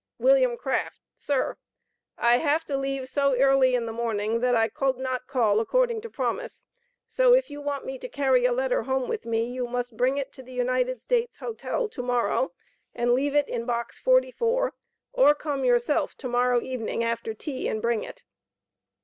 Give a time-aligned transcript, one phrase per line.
[0.17, 0.57] Wm.
[0.57, 1.57] Craft Sir
[2.17, 6.01] I have to leave so Eirley in the moring that I cold not call according
[6.01, 6.65] to promis,
[7.05, 10.17] so if you want me to carry a letter home with me, you must bring
[10.17, 12.51] it to the United States Hotel to morrow
[12.95, 14.73] and leave it in box 44,
[15.13, 18.23] or come your self to morro eavening after tea and bring it.